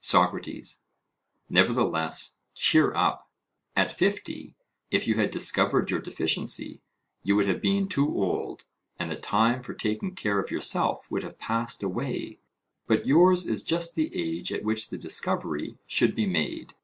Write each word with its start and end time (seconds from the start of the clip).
SOCRATES: 0.00 0.82
Nevertheless, 1.48 2.34
cheer 2.56 2.92
up; 2.94 3.30
at 3.76 3.88
fifty, 3.92 4.56
if 4.90 5.06
you 5.06 5.14
had 5.14 5.30
discovered 5.30 5.92
your 5.92 6.00
deficiency, 6.00 6.82
you 7.22 7.36
would 7.36 7.46
have 7.46 7.60
been 7.60 7.86
too 7.86 8.08
old, 8.08 8.64
and 8.98 9.08
the 9.08 9.14
time 9.16 9.62
for 9.62 9.74
taking 9.74 10.16
care 10.16 10.40
of 10.40 10.50
yourself 10.50 11.08
would 11.08 11.22
have 11.22 11.38
passed 11.38 11.84
away, 11.84 12.40
but 12.88 13.06
yours 13.06 13.46
is 13.46 13.62
just 13.62 13.94
the 13.94 14.10
age 14.12 14.52
at 14.52 14.64
which 14.64 14.90
the 14.90 14.98
discovery 14.98 15.78
should 15.86 16.16
be 16.16 16.26
made. 16.26 16.74